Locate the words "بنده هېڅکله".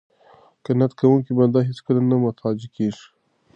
1.39-2.01